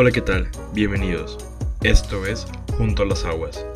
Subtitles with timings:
[0.00, 0.48] Hola, ¿qué tal?
[0.72, 1.36] Bienvenidos.
[1.82, 3.66] Esto es Junto a las Aguas.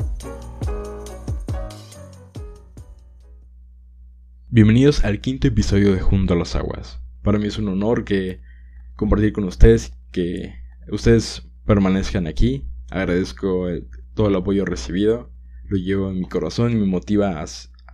[4.48, 7.00] Bienvenidos al quinto episodio de Junto a las Aguas.
[7.24, 8.40] Para mí es un honor que
[8.94, 10.54] compartir con ustedes, que
[10.92, 12.68] ustedes permanezcan aquí.
[12.92, 13.66] Agradezco
[14.14, 15.32] todo el apoyo recibido.
[15.64, 17.46] Lo llevo en mi corazón y me motiva a,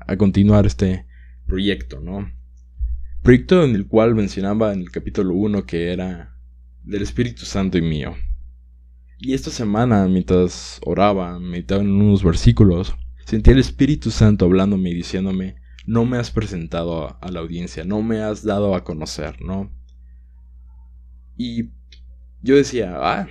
[0.07, 1.07] a continuar este
[1.47, 2.31] proyecto, ¿no?
[3.23, 6.38] Proyecto en el cual mencionaba en el capítulo 1 que era
[6.89, 8.17] del Espíritu Santo y mío.
[9.19, 14.95] Y esta semana, mientras oraba, meditaba en unos versículos, sentí el Espíritu Santo hablándome y
[14.95, 15.57] diciéndome,
[15.87, 19.71] no me has presentado a la audiencia, no me has dado a conocer, ¿no?
[21.37, 21.71] Y
[22.41, 23.29] yo decía, ah,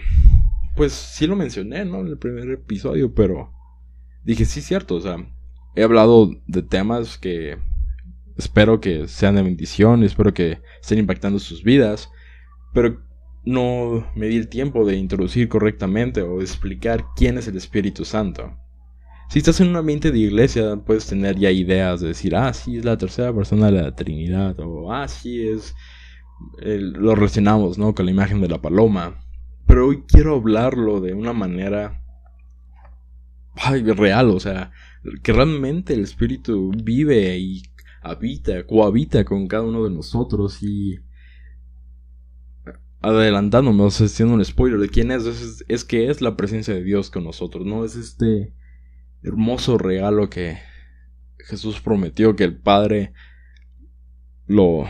[0.75, 2.02] pues sí lo mencioné, ¿no?
[2.02, 3.52] En el primer episodio, pero
[4.23, 5.17] dije, sí, cierto, o sea,
[5.75, 7.58] he hablado de temas que
[8.38, 12.11] espero que sean de bendición, espero que estén impactando sus vidas,
[12.73, 13.06] pero
[13.47, 18.53] no me di el tiempo de introducir correctamente o explicar quién es el Espíritu Santo.
[19.30, 22.77] Si estás en un ambiente de iglesia, puedes tener ya ideas de decir, ah, sí,
[22.77, 25.73] es la tercera persona de la Trinidad, o ah, sí, es.
[26.59, 27.95] lo relacionamos, ¿no?
[27.95, 29.16] Con la imagen de la paloma.
[29.66, 32.03] Pero hoy quiero hablarlo de una manera.
[33.55, 34.72] Ay, real, o sea,
[35.23, 37.63] que realmente el Espíritu vive y
[38.02, 41.00] habita, cohabita con cada uno de nosotros y
[43.02, 46.84] adelantándome, o sea, haciendo un spoiler de quién es, es, que es la presencia de
[46.84, 47.86] Dios con nosotros, ¿no?
[47.86, 48.53] Es este
[49.22, 50.58] hermoso regalo que
[51.40, 53.14] Jesús prometió que el Padre
[54.45, 54.86] lo,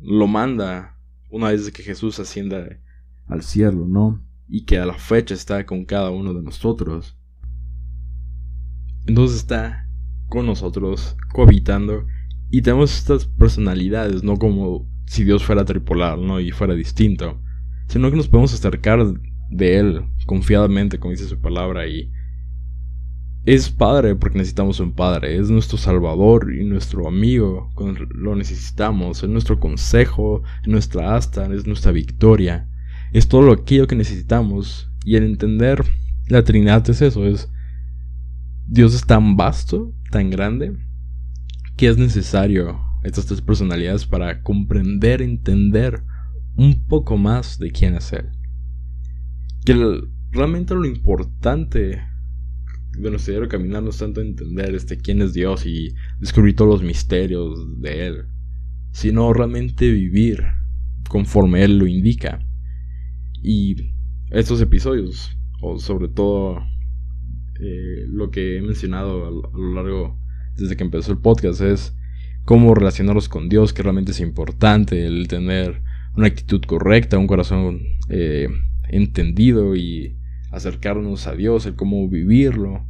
[0.00, 0.98] lo manda
[1.30, 2.80] una vez que Jesús ascienda
[3.26, 4.24] al cielo, ¿no?
[4.48, 7.16] Y que a la fecha está con cada uno de nosotros.
[9.06, 9.88] Entonces está
[10.28, 12.06] con nosotros, cohabitando,
[12.50, 16.40] y tenemos estas personalidades, no como si Dios fuera tripolar, ¿no?
[16.40, 17.40] Y fuera distinto
[17.90, 19.04] sino que nos podemos acercar
[19.50, 22.12] de Él confiadamente, como dice su palabra, y
[23.44, 29.24] es Padre porque necesitamos un Padre, es nuestro Salvador y nuestro amigo cuando lo necesitamos,
[29.24, 32.68] es nuestro consejo, es nuestra asta, es nuestra victoria,
[33.12, 35.84] es todo aquello que necesitamos, y el entender
[36.28, 37.50] la Trinidad es eso, es
[38.68, 40.76] Dios es tan vasto, tan grande,
[41.76, 46.02] que es necesario estas tres personalidades para comprender, entender
[46.56, 48.30] un poco más de quién es Él.
[49.64, 52.02] Que realmente lo importante
[52.98, 56.70] de nuestro diario caminar no es tanto entender este, quién es Dios y descubrir todos
[56.70, 58.24] los misterios de Él,
[58.92, 60.44] sino realmente vivir
[61.08, 62.40] conforme Él lo indica.
[63.42, 63.94] Y
[64.30, 66.58] estos episodios, o sobre todo
[67.58, 70.18] eh, lo que he mencionado a, lo largo
[70.56, 71.96] desde que empezó el podcast, es
[72.44, 75.82] cómo relacionarnos con Dios, que realmente es importante el tener
[76.16, 78.48] una actitud correcta, un corazón eh,
[78.88, 80.16] entendido y
[80.50, 82.86] acercarnos a Dios, el cómo vivirlo.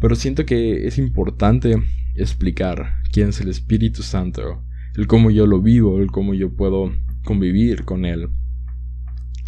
[0.00, 1.76] Pero siento que es importante
[2.14, 4.64] explicar quién es el Espíritu Santo,
[4.96, 6.92] el cómo yo lo vivo, el cómo yo puedo
[7.24, 8.28] convivir con Él.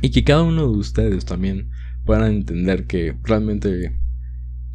[0.02, 1.70] Y que cada uno de ustedes también
[2.04, 3.98] puedan entender que realmente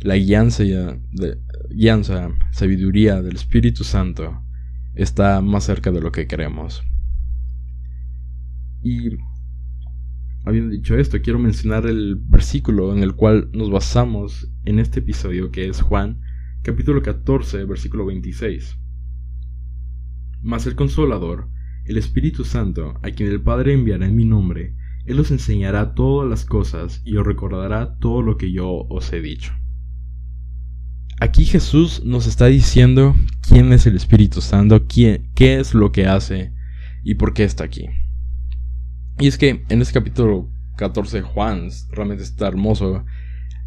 [0.01, 1.37] la guianza, de,
[1.71, 4.44] guianza, sabiduría del Espíritu Santo
[4.95, 6.83] está más cerca de lo que creemos.
[8.81, 9.17] Y
[10.45, 15.51] habiendo dicho esto, quiero mencionar el versículo en el cual nos basamos en este episodio,
[15.51, 16.21] que es Juan,
[16.61, 18.77] capítulo 14, versículo 26.
[20.41, 21.49] Mas el consolador,
[21.85, 26.29] el Espíritu Santo, a quien el Padre enviará en mi nombre, Él os enseñará todas
[26.29, 29.53] las cosas y os recordará todo lo que yo os he dicho.
[31.19, 33.15] Aquí Jesús nos está diciendo
[33.47, 36.51] quién es el Espíritu Santo, quién, qué es lo que hace
[37.03, 37.87] y por qué está aquí.
[39.19, 43.05] Y es que en este capítulo 14 Juan realmente está hermoso.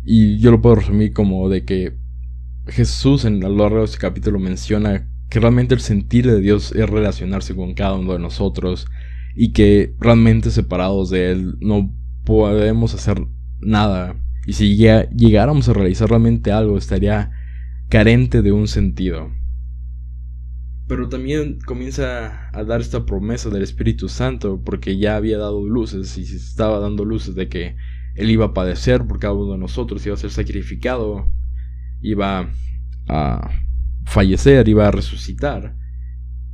[0.05, 1.97] Y yo lo puedo resumir como de que
[2.67, 6.89] Jesús en lo largo de este capítulo menciona que realmente el sentir de Dios es
[6.89, 8.87] relacionarse con cada uno de nosotros.
[9.35, 11.95] Y que realmente separados de Él no
[12.25, 13.27] podemos hacer
[13.61, 14.17] nada.
[14.47, 17.31] Y si llegáramos a realizar realmente algo estaría
[17.89, 19.33] carente de un sentido.
[20.87, 26.17] Pero también comienza a dar esta promesa del Espíritu Santo porque ya había dado luces
[26.17, 27.77] y se estaba dando luces de que
[28.15, 31.31] Él iba a padecer por cada uno de nosotros, iba a ser sacrificado,
[32.01, 32.51] iba
[33.09, 33.51] a
[34.07, 35.77] fallecer, iba a resucitar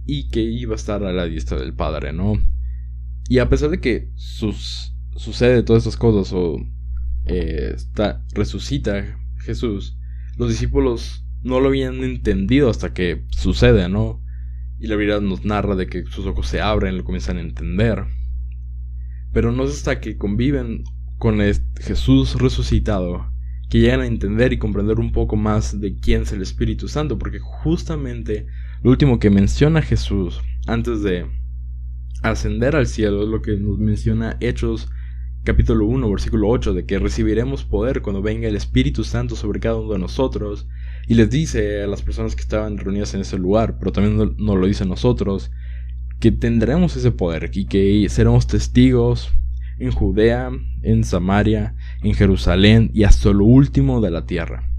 [0.04, 2.34] y que iba a estar a la diestra del Padre, ¿no?
[3.28, 6.56] Y a pesar de que sucede todas estas cosas o
[7.25, 9.96] eh, está, resucita Jesús,
[10.37, 14.23] los discípulos no lo habían entendido hasta que sucede, ¿no?
[14.81, 18.05] Y la Biblia nos narra de que sus ojos se abren, lo comienzan a entender.
[19.32, 20.85] Pero no es hasta que conviven
[21.19, 21.38] con
[21.81, 23.31] Jesús resucitado,
[23.69, 27.19] que llegan a entender y comprender un poco más de quién es el Espíritu Santo,
[27.19, 28.47] porque justamente
[28.82, 31.26] lo último que menciona Jesús antes de
[32.23, 34.88] ascender al cielo es lo que nos menciona Hechos
[35.44, 39.76] capítulo 1, versículo 8, de que recibiremos poder cuando venga el Espíritu Santo sobre cada
[39.76, 40.67] uno de nosotros.
[41.06, 44.56] Y les dice a las personas que estaban reunidas en ese lugar, pero también nos
[44.56, 45.50] lo dice a nosotros,
[46.20, 49.32] que tendremos ese poder y que seremos testigos
[49.78, 50.50] en Judea,
[50.82, 54.70] en Samaria, en Jerusalén y hasta lo último de la tierra.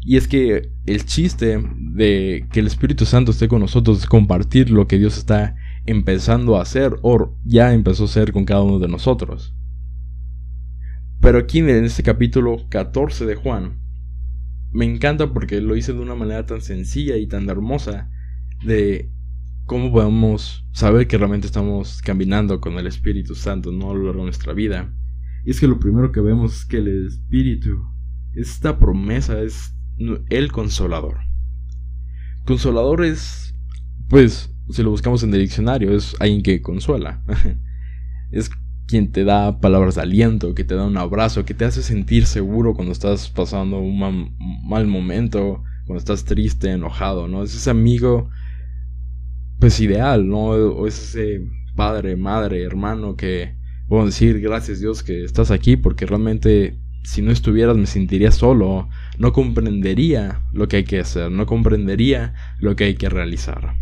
[0.00, 4.70] Y es que el chiste de que el Espíritu Santo esté con nosotros es compartir
[4.70, 5.56] lo que Dios está
[5.86, 9.54] empezando a hacer o ya empezó a hacer con cada uno de nosotros.
[11.20, 13.83] Pero aquí en este capítulo 14 de Juan,
[14.74, 18.10] me encanta porque lo hice de una manera tan sencilla y tan hermosa
[18.64, 19.08] de
[19.66, 24.18] cómo podemos saber que realmente estamos caminando con el Espíritu Santo no a lo largo
[24.18, 24.92] de nuestra vida.
[25.44, 27.84] Y es que lo primero que vemos es que el Espíritu,
[28.34, 29.76] esta promesa es
[30.28, 31.18] el consolador.
[32.44, 33.54] Consolador es,
[34.08, 37.22] pues, si lo buscamos en el diccionario, es alguien que consuela.
[38.32, 38.50] es
[38.86, 42.26] quien te da palabras de aliento, que te da un abrazo, que te hace sentir
[42.26, 43.98] seguro cuando estás pasando un
[44.64, 47.42] mal, momento, cuando estás triste, enojado, ¿no?
[47.42, 48.30] Es ese amigo,
[49.58, 50.46] pues ideal, ¿no?
[50.46, 53.56] O es ese padre, madre, hermano que
[53.88, 58.88] puedo decir gracias Dios que estás aquí porque realmente si no estuvieras me sentiría solo,
[59.18, 63.76] no comprendería lo que hay que hacer, no comprendería lo que hay que realizar.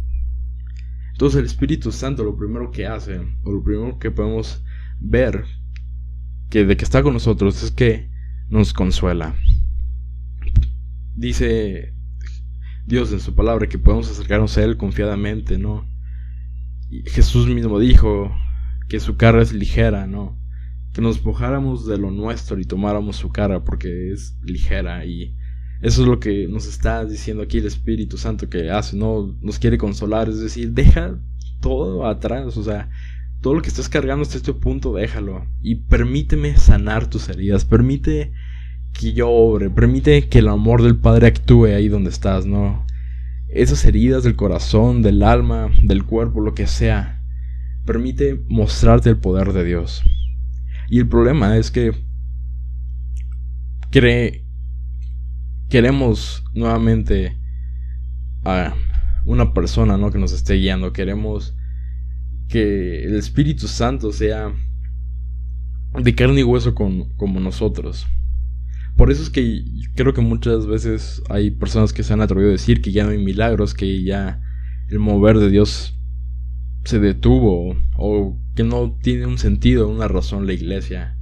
[1.12, 4.64] Entonces el Espíritu Santo lo primero que hace, o lo primero que podemos
[5.02, 5.44] ver
[6.48, 8.10] que de que está con nosotros es que
[8.48, 9.34] nos consuela.
[11.14, 11.94] Dice
[12.86, 15.86] Dios en su palabra que podemos acercarnos a Él confiadamente, ¿no?
[17.06, 18.30] Jesús mismo dijo
[18.88, 20.38] que su carga es ligera, ¿no?
[20.92, 25.34] Que nos despojáramos de lo nuestro y tomáramos su cara porque es ligera y
[25.80, 29.36] eso es lo que nos está diciendo aquí el Espíritu Santo que hace, ¿no?
[29.40, 31.18] Nos quiere consolar, es decir, deja
[31.60, 32.90] todo atrás, o sea,
[33.42, 35.44] todo lo que estás cargando hasta este punto, déjalo.
[35.60, 38.32] Y permíteme sanar tus heridas, permite
[38.92, 42.86] que yo obre, permite que el amor del Padre actúe ahí donde estás, ¿no?
[43.48, 47.20] Esas heridas del corazón, del alma, del cuerpo, lo que sea,
[47.84, 50.02] permite mostrarte el poder de Dios.
[50.88, 51.92] Y el problema es que
[55.68, 57.36] queremos nuevamente
[58.44, 58.74] a
[59.24, 60.10] una persona ¿no?
[60.10, 60.92] que nos esté guiando.
[60.92, 61.54] Queremos
[62.48, 64.52] que el Espíritu Santo sea
[66.00, 68.06] de carne y hueso con, como nosotros.
[68.96, 72.52] Por eso es que creo que muchas veces hay personas que se han atrevido a
[72.52, 74.40] decir que ya no hay milagros, que ya
[74.88, 75.98] el mover de Dios
[76.84, 81.16] se detuvo o que no tiene un sentido, una razón la iglesia.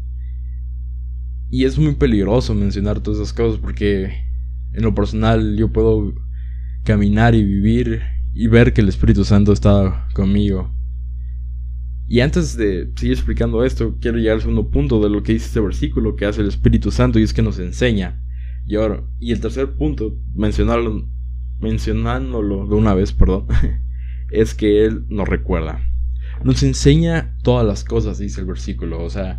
[1.49, 4.13] Y es muy peligroso mencionar todas esas cosas porque
[4.73, 6.15] en lo personal yo puedo
[6.85, 8.03] caminar y vivir
[8.35, 10.73] y ver que el Espíritu Santo está conmigo.
[12.11, 15.47] Y antes de seguir explicando esto, quiero llegar al segundo punto de lo que dice
[15.47, 18.21] este versículo que hace el Espíritu Santo y es que nos enseña.
[18.67, 21.09] Y ahora, y el tercer punto, mencionarlo,
[21.61, 23.47] mencionándolo de una vez, perdón,
[24.33, 25.89] es que Él nos recuerda.
[26.43, 29.05] Nos enseña todas las cosas, dice el versículo.
[29.05, 29.39] O sea,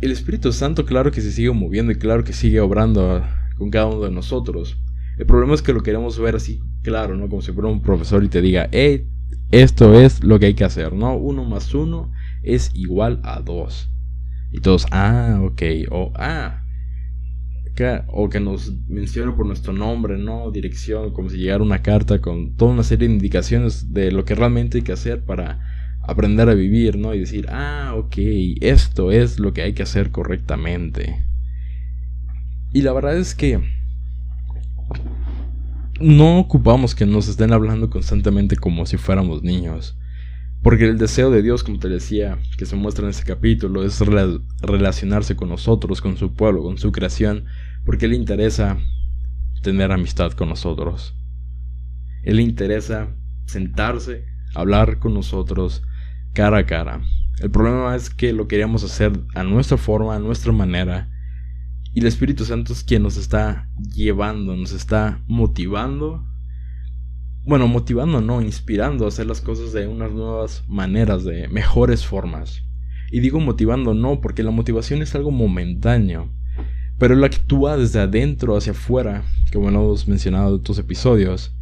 [0.00, 3.22] el Espíritu Santo claro que se sigue moviendo y claro que sigue obrando
[3.58, 4.78] con cada uno de nosotros.
[5.18, 7.28] El problema es que lo queremos ver así, claro, ¿no?
[7.28, 9.10] Como si fuera un profesor y te diga, hey,
[9.52, 11.16] esto es lo que hay que hacer, ¿no?
[11.16, 12.10] Uno más uno
[12.42, 13.90] es igual a dos.
[14.50, 16.62] Y todos, ah, ok, o ah,
[18.08, 20.50] o que nos mencione por nuestro nombre, ¿no?
[20.50, 24.34] Dirección, como si llegara una carta con toda una serie de indicaciones de lo que
[24.34, 25.60] realmente hay que hacer para
[26.02, 27.14] aprender a vivir, ¿no?
[27.14, 28.16] Y decir, ah, ok,
[28.60, 31.24] esto es lo que hay que hacer correctamente.
[32.72, 33.60] Y la verdad es que
[36.00, 39.96] no ocupamos que nos estén hablando constantemente como si fuéramos niños.
[40.62, 44.00] Porque el deseo de Dios, como te decía, que se muestra en ese capítulo, es
[44.60, 47.46] relacionarse con nosotros, con su pueblo, con su creación,
[47.84, 48.78] porque le interesa
[49.62, 51.16] tener amistad con nosotros.
[52.22, 53.08] Él interesa
[53.46, 55.82] sentarse, hablar con nosotros
[56.32, 57.02] cara a cara.
[57.40, 61.10] El problema es que lo queríamos hacer a nuestra forma, a nuestra manera,
[61.94, 66.26] y el Espíritu Santo es quien nos está llevando, nos está motivando.
[67.44, 72.62] Bueno, motivando no, inspirando a hacer las cosas de unas nuevas maneras, de mejores formas.
[73.10, 76.30] Y digo motivando no, porque la motivación es algo momentáneo.
[76.98, 81.54] Pero él actúa desde adentro hacia afuera, como hemos mencionado en otros episodios.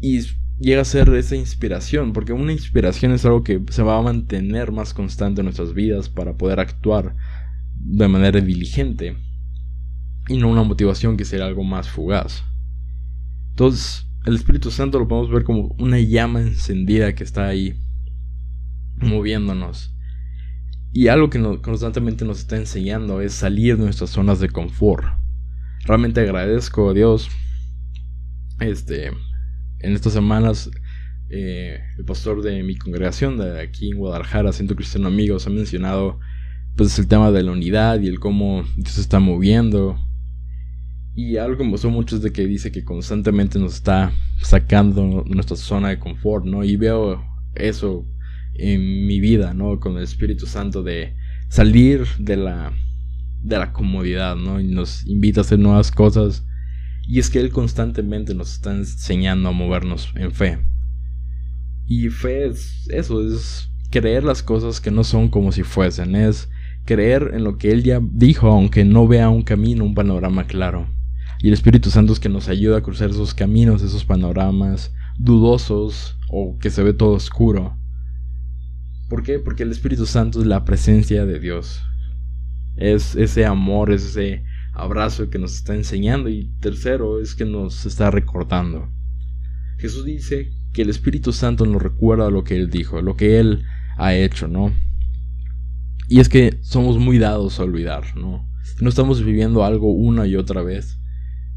[0.00, 0.20] Y
[0.58, 4.72] llega a ser esa inspiración, porque una inspiración es algo que se va a mantener
[4.72, 7.14] más constante en nuestras vidas para poder actuar
[7.80, 9.16] de manera diligente
[10.28, 12.44] y no una motivación que sea algo más fugaz.
[13.50, 17.80] Entonces, el Espíritu Santo lo podemos ver como una llama encendida que está ahí
[18.96, 19.94] moviéndonos.
[20.92, 25.06] Y algo que constantemente nos está enseñando es salir de nuestras zonas de confort.
[25.84, 27.28] Realmente agradezco a Dios.
[28.60, 30.70] Este, en estas semanas,
[31.30, 36.18] eh, el pastor de mi congregación de aquí en Guadalajara, Centro Cristiano Amigos, ha mencionado
[36.78, 39.98] pues el tema de la unidad y el cómo Dios se está moviendo.
[41.16, 45.24] Y algo que me gustó mucho es de que dice que constantemente nos está sacando
[45.26, 46.62] nuestra zona de confort, ¿no?
[46.62, 47.20] Y veo
[47.56, 48.06] eso
[48.54, 49.80] en mi vida, ¿no?
[49.80, 51.16] Con el Espíritu Santo de
[51.48, 52.72] salir de la,
[53.42, 54.60] de la comodidad, ¿no?
[54.60, 56.46] Y nos invita a hacer nuevas cosas.
[57.08, 60.60] Y es que Él constantemente nos está enseñando a movernos en fe.
[61.86, 66.48] Y fe es eso, es creer las cosas que no son como si fuesen, es
[66.88, 70.88] creer en lo que Él ya dijo, aunque no vea un camino, un panorama claro.
[71.42, 76.16] Y el Espíritu Santo es que nos ayuda a cruzar esos caminos, esos panoramas dudosos
[76.30, 77.76] o que se ve todo oscuro.
[79.10, 79.38] ¿Por qué?
[79.38, 81.82] Porque el Espíritu Santo es la presencia de Dios.
[82.74, 86.30] Es ese amor, es ese abrazo que nos está enseñando.
[86.30, 88.88] Y tercero, es que nos está recordando.
[89.76, 93.64] Jesús dice que el Espíritu Santo nos recuerda lo que Él dijo, lo que Él
[93.98, 94.72] ha hecho, ¿no?
[96.08, 98.48] Y es que somos muy dados a olvidar, ¿no?
[98.80, 101.00] no estamos viviendo algo una y otra vez,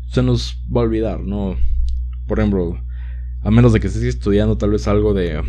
[0.10, 1.56] se nos va a olvidar, ¿no?
[2.28, 2.82] Por ejemplo,
[3.42, 5.42] a menos de que estés estudiando tal vez algo de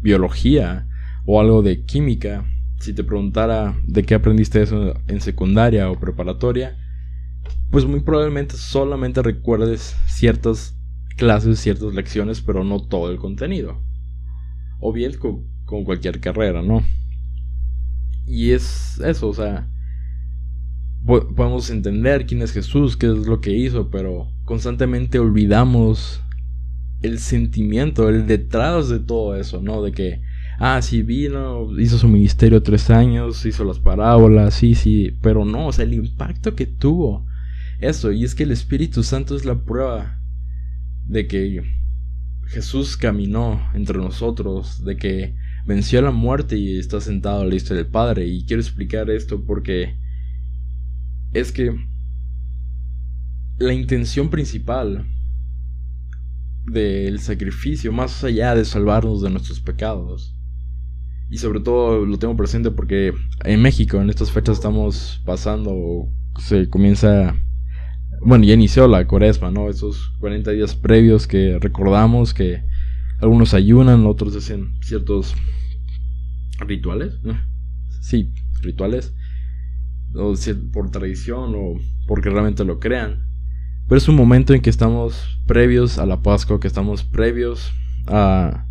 [0.00, 0.86] biología,
[1.24, 2.44] o algo de química,
[2.80, 6.76] si te preguntara de qué aprendiste eso en secundaria o preparatoria,
[7.70, 10.76] pues muy probablemente solamente recuerdes ciertas
[11.16, 13.80] clases, ciertas lecciones, pero no todo el contenido.
[14.80, 15.44] O bien con,
[15.84, 16.84] cualquier carrera, ¿no?
[18.32, 19.68] Y es eso, o sea,
[21.04, 26.22] podemos entender quién es Jesús, qué es lo que hizo, pero constantemente olvidamos
[27.02, 29.82] el sentimiento, el detrás de todo eso, ¿no?
[29.82, 30.22] De que
[30.58, 35.66] ah, sí vino, hizo su ministerio tres años, hizo las parábolas, sí, sí, pero no,
[35.66, 37.26] o sea, el impacto que tuvo
[37.80, 40.22] eso, y es que el Espíritu Santo es la prueba
[41.04, 41.62] de que
[42.46, 47.86] Jesús caminó entre nosotros, de que venció la muerte y está sentado a la del
[47.86, 49.96] Padre, y quiero explicar esto porque
[51.32, 51.74] es que
[53.58, 55.06] la intención principal
[56.66, 60.36] del sacrificio, más allá de salvarnos de nuestros pecados,
[61.30, 63.14] y sobre todo lo tengo presente porque
[63.44, 67.34] en México en estas fechas estamos pasando, se comienza,
[68.20, 69.70] bueno, ya inició la cuaresma, ¿no?
[69.70, 72.64] Esos 40 días previos que recordamos que
[73.22, 75.34] algunos ayunan, otros hacen ciertos
[76.58, 77.18] rituales,
[78.00, 79.14] sí, rituales,
[80.14, 80.34] o
[80.72, 81.74] por tradición o
[82.06, 83.28] porque realmente lo crean.
[83.88, 87.72] Pero es un momento en que estamos previos a la Pascua, que estamos previos
[88.08, 88.66] a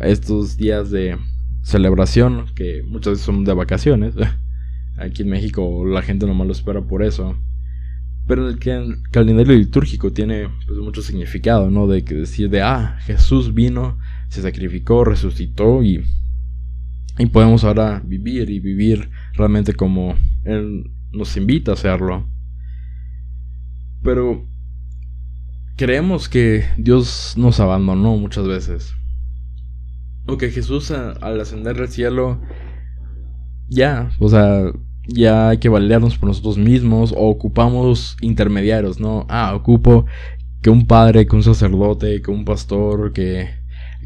[0.00, 1.16] estos días de
[1.62, 4.14] celebración, que muchas veces son de vacaciones.
[4.98, 7.36] Aquí en México la gente nomás lo espera por eso.
[8.26, 8.58] Pero el,
[9.10, 11.86] calendario litúrgico tiene pues, mucho significado, ¿no?
[11.86, 13.98] De que decir de, ah, Jesús vino,
[14.28, 16.04] se sacrificó, resucitó y,
[17.18, 20.14] y podemos ahora vivir y vivir realmente como
[20.44, 22.28] Él nos invita a hacerlo.
[24.02, 24.46] Pero
[25.76, 28.94] creemos que Dios nos abandonó muchas veces.
[30.26, 32.40] O que Jesús al ascender al cielo,
[33.68, 34.72] ya, o sea,
[35.06, 39.26] ya hay que valernos por nosotros mismos o ocupamos intermediarios, ¿no?
[39.28, 40.06] Ah, ocupo
[40.62, 43.48] que un padre, que un sacerdote, que un pastor, que,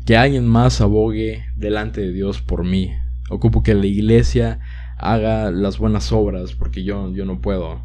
[0.06, 2.92] que alguien más abogue delante de Dios por mí.
[3.28, 4.60] Ocupo que la iglesia
[4.98, 7.82] haga las buenas obras porque yo, yo no puedo.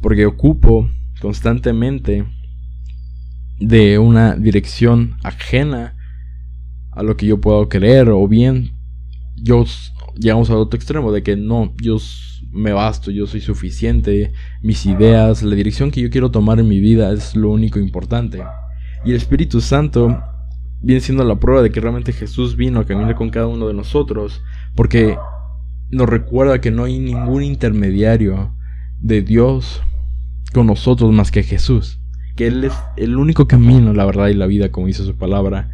[0.00, 0.90] Porque ocupo
[1.20, 2.24] constantemente
[3.58, 5.94] de una dirección ajena
[6.92, 8.72] a lo que yo puedo creer o bien
[9.36, 9.64] yo
[10.18, 11.98] llegamos al otro extremo de que no, yo
[12.52, 16.80] me basto, yo soy suficiente, mis ideas, la dirección que yo quiero tomar en mi
[16.80, 18.42] vida es lo único importante.
[19.04, 20.22] Y el Espíritu Santo
[20.82, 23.74] viene siendo la prueba de que realmente Jesús vino a caminar con cada uno de
[23.74, 24.42] nosotros,
[24.74, 25.16] porque
[25.90, 28.54] nos recuerda que no hay ningún intermediario
[29.00, 29.82] de Dios
[30.52, 32.00] con nosotros más que Jesús,
[32.36, 35.70] que Él es el único camino, la verdad y la vida, como dice su palabra,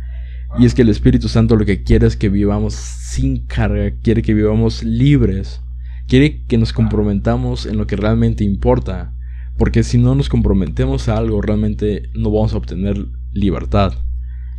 [0.58, 4.22] y es que el Espíritu Santo lo que quiere es que vivamos sin carga, quiere
[4.22, 5.60] que vivamos libres,
[6.08, 9.14] quiere que nos comprometamos en lo que realmente importa,
[9.58, 13.92] porque si no nos comprometemos a algo realmente no vamos a obtener libertad.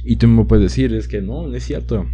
[0.04, 2.06] Y tú me puedes decir, es que no, no es cierto.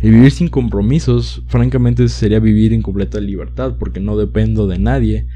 [0.00, 5.26] El vivir sin compromisos, francamente, sería vivir en completa libertad, porque no dependo de nadie,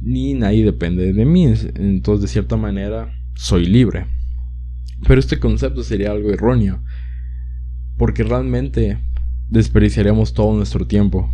[0.00, 1.52] ni nadie depende de mí.
[1.74, 4.06] Entonces, de cierta manera, soy libre.
[5.06, 6.82] Pero este concepto sería algo erróneo,
[7.96, 8.98] porque realmente
[9.48, 11.30] desperdiciaríamos todo nuestro tiempo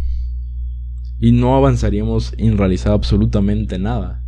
[1.19, 4.23] y no avanzaríamos en realizar absolutamente nada.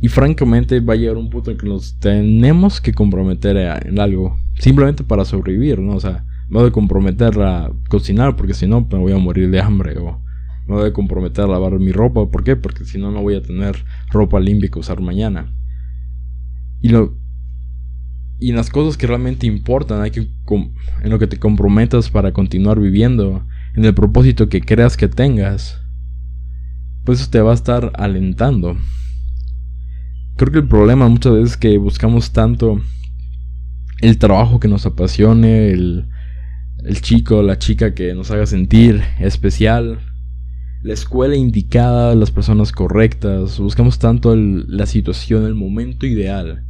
[0.00, 4.38] Y francamente va a llegar un punto en que nos tenemos que comprometer en algo,
[4.58, 5.94] simplemente para sobrevivir, ¿no?
[5.94, 9.50] O sea, me voy a comprometer a cocinar porque si no me voy a morir
[9.50, 10.20] de hambre o
[10.66, 12.56] me voy a comprometer a lavar mi ropa, ¿por qué?
[12.56, 15.52] Porque si no no voy a tener ropa limpia que usar mañana.
[16.80, 17.19] Y lo
[18.40, 20.28] y en las cosas que realmente importan, hay que
[21.02, 25.80] en lo que te comprometas para continuar viviendo, en el propósito que creas que tengas,
[27.04, 28.76] pues eso te va a estar alentando.
[30.36, 32.80] Creo que el problema muchas veces es que buscamos tanto
[34.00, 36.08] el trabajo que nos apasione, el,
[36.84, 40.00] el chico, la chica que nos haga sentir especial,
[40.82, 46.64] la escuela indicada, las personas correctas, buscamos tanto la situación, el momento ideal,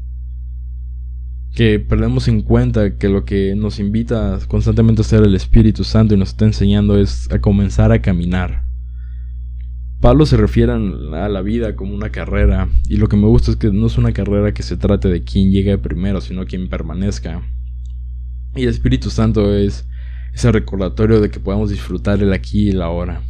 [1.55, 6.15] que perdemos en cuenta que lo que nos invita constantemente a hacer el Espíritu Santo
[6.15, 8.65] y nos está enseñando es a comenzar a caminar.
[10.01, 13.59] Pablo se refiere a la vida como una carrera, y lo que me gusta es
[13.59, 17.43] que no es una carrera que se trate de quien llegue primero, sino quien permanezca.
[18.57, 19.87] Y el Espíritu Santo es
[20.33, 23.21] ese recordatorio de que podamos disfrutar el aquí y el ahora.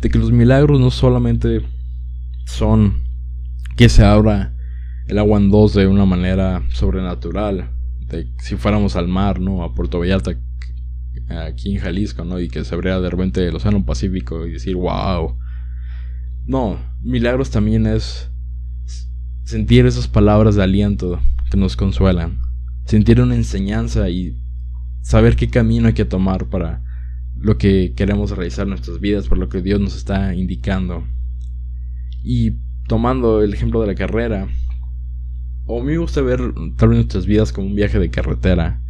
[0.00, 1.62] De que los milagros no solamente
[2.46, 3.02] son
[3.76, 4.54] que se abra
[5.12, 7.70] el agua en dos de una manera sobrenatural,
[8.08, 9.62] de si fuéramos al mar, ¿no?
[9.62, 10.30] A Puerto Vallarta,
[11.28, 12.40] aquí en Jalisco, ¿no?
[12.40, 15.36] Y que se abriera de repente el Océano Pacífico y decir, wow.
[16.46, 18.30] No, milagros también es
[19.44, 22.40] sentir esas palabras de aliento que nos consuelan,
[22.86, 24.40] sentir una enseñanza y
[25.02, 26.82] saber qué camino hay que tomar para
[27.36, 31.04] lo que queremos realizar en nuestras vidas, por lo que Dios nos está indicando.
[32.24, 32.52] Y
[32.88, 34.48] tomando el ejemplo de la carrera,
[35.72, 38.82] o a mí me gusta ver tal vez nuestras vidas como un viaje de carretera.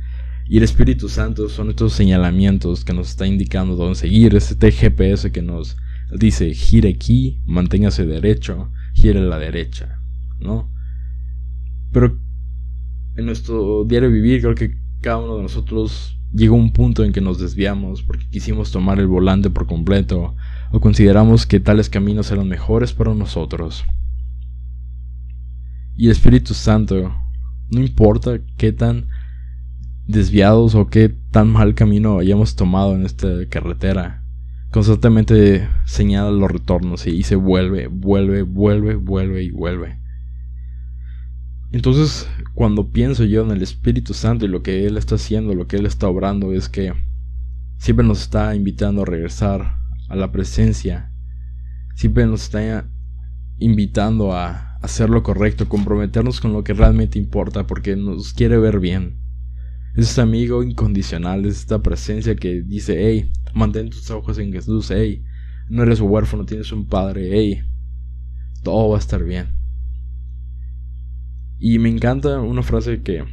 [0.49, 5.31] Y el Espíritu Santo son estos señalamientos que nos está indicando dónde seguir, este GPS
[5.31, 5.77] que nos
[6.19, 10.01] dice gire aquí, manténgase derecho, gire a la derecha,
[10.41, 10.73] ¿no?
[11.93, 12.19] Pero
[13.17, 17.13] en nuestro diario vivir creo que cada uno de nosotros llegó a un punto en
[17.13, 20.35] que nos desviamos porque quisimos tomar el volante por completo
[20.73, 23.85] o consideramos que tales caminos eran mejores para nosotros.
[25.97, 27.15] Y el Espíritu Santo,
[27.71, 29.09] no importa qué tan
[30.07, 34.23] desviados o qué tan mal camino hayamos tomado en esta carretera,
[34.71, 39.99] constantemente señala los retornos y se vuelve, vuelve, vuelve, vuelve y vuelve.
[41.73, 45.67] Entonces, cuando pienso yo en el Espíritu Santo y lo que Él está haciendo, lo
[45.67, 46.93] que Él está obrando, es que
[47.79, 49.77] siempre nos está invitando a regresar
[50.09, 51.11] a la presencia,
[51.95, 52.87] siempre nos está
[53.59, 58.81] invitando a hacer lo correcto, comprometernos con lo que realmente importa, porque nos quiere ver
[58.81, 59.19] bien.
[59.97, 64.91] Es ese amigo incondicional, es esta presencia que dice, hey, mantén tus ojos en Jesús,
[64.91, 65.25] hey,
[65.69, 67.63] no eres huérfano, tienes un padre, hey,
[68.63, 69.57] todo va a estar bien.
[71.59, 73.25] Y me encanta una frase que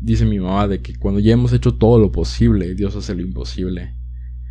[0.00, 3.22] dice mi mamá de que cuando ya hemos hecho todo lo posible, Dios hace lo
[3.22, 3.94] imposible.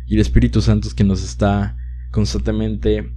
[0.06, 1.76] Y el Espíritu Santo es que nos está
[2.10, 3.14] constantemente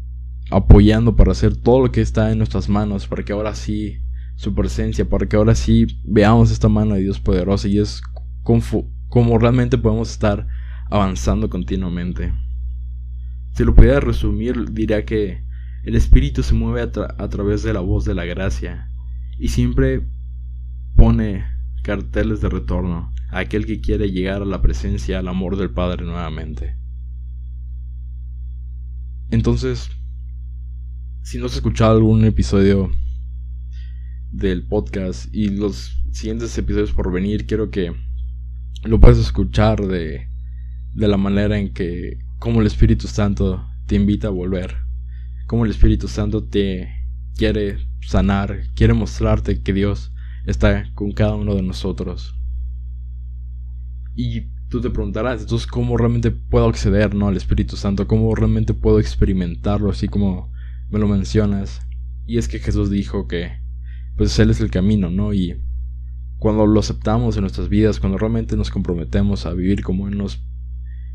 [0.52, 4.02] apoyando para hacer todo lo que está en nuestras manos, para que ahora sí
[4.36, 8.02] su presencia, para que ahora sí veamos esta mano de Dios poderosa y es
[8.44, 10.48] como realmente podemos estar
[10.90, 12.34] avanzando continuamente.
[13.54, 15.44] Si lo pudiera resumir, diría que
[15.84, 18.90] el Espíritu se mueve a través de la voz de la gracia
[19.40, 20.08] y siempre
[20.96, 21.46] pone
[21.84, 26.04] carteles de retorno a aquel que quiere llegar a la presencia, al amor del Padre
[26.04, 26.78] nuevamente.
[29.30, 29.90] Entonces,
[31.24, 32.92] si no has escuchado algún episodio
[34.32, 37.94] del podcast y los siguientes episodios por venir, quiero que
[38.84, 40.28] lo puedas escuchar de,
[40.94, 44.76] de la manera en que, como el Espíritu Santo te invita a volver,
[45.46, 46.90] como el Espíritu Santo te
[47.36, 50.12] quiere sanar, quiere mostrarte que Dios
[50.46, 52.34] está con cada uno de nosotros.
[54.16, 57.28] Y tú te preguntarás, entonces, ¿cómo realmente puedo acceder ¿no?
[57.28, 58.08] al Espíritu Santo?
[58.08, 60.51] ¿Cómo realmente puedo experimentarlo así como
[60.92, 61.82] me lo mencionas?
[62.28, 63.52] Y es que Jesús dijo que,
[64.18, 65.34] pues Él es el camino, ¿no?
[65.34, 65.60] Y
[66.38, 70.44] cuando lo aceptamos en nuestras vidas, cuando realmente nos comprometemos a vivir como Él nos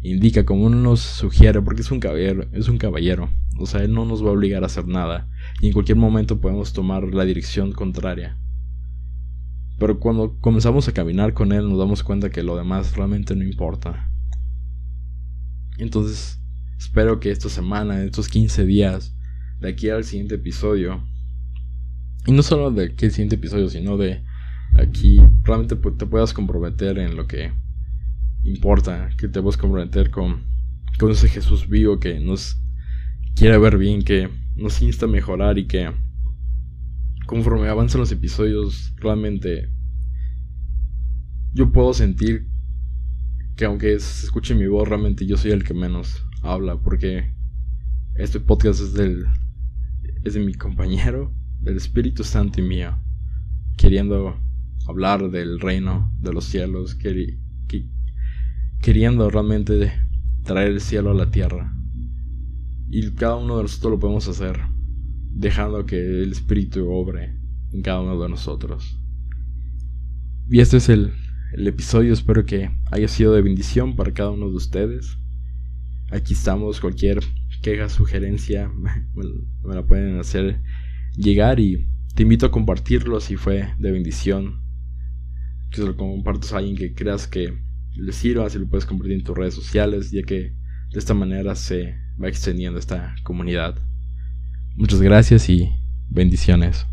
[0.03, 3.93] indica, como Él nos sugiere, porque es un caballero, es un caballero, o sea, Él
[3.93, 5.29] no nos va a obligar a hacer nada,
[5.61, 8.39] y en cualquier momento podemos tomar la dirección contraria.
[9.79, 13.45] Pero cuando comenzamos a caminar con Él nos damos cuenta que lo demás realmente no
[13.45, 14.11] importa.
[15.77, 16.41] Entonces,
[16.79, 19.16] espero que esta semana, estos 15 días,
[19.61, 21.03] de aquí al siguiente episodio,
[22.27, 24.23] y no solo de aquí al siguiente episodio, sino de
[24.75, 27.53] aquí, realmente te puedas comprometer en lo que
[28.43, 30.45] importa, que te puedas comprometer con,
[30.99, 32.61] con ese Jesús vivo que nos
[33.35, 35.91] quiere ver bien, que nos insta a mejorar y que
[37.27, 39.71] conforme avanzan los episodios, realmente
[41.53, 42.49] yo puedo sentir
[43.57, 47.33] que aunque se escuche mi voz, realmente yo soy el que menos habla, porque
[48.15, 49.27] este podcast es del
[50.27, 52.99] es de mi compañero, del Espíritu Santo y mío,
[53.77, 54.37] queriendo
[54.89, 56.99] hablar del reino de los cielos,
[58.83, 59.93] queriendo realmente
[60.43, 61.73] traer el cielo a la tierra.
[62.89, 64.59] Y cada uno de nosotros lo podemos hacer
[65.31, 67.39] dejando que el Espíritu obre
[67.73, 68.99] en cada uno de nosotros.
[70.49, 71.13] Y este es el,
[71.57, 75.19] episodio, espero que haya sido de bendición para cada uno de ustedes.
[76.11, 77.21] Aquí estamos, cualquier
[77.63, 78.69] queja, sugerencia,
[79.15, 80.61] me, la pueden hacer
[81.17, 84.63] llegar y te invito a compartirlo si fue de bendición.
[85.71, 87.59] Que se lo compartas a alguien que creas que
[87.95, 90.55] le sirva, si lo puedes compartir en tus redes sociales, ya que
[90.93, 93.77] de esta manera se va extendiendo esta comunidad.
[94.77, 95.71] Muchas gracias y
[96.09, 96.87] bendiciones.